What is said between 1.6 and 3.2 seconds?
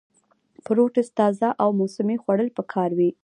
او موسمي خوړل پکار وي-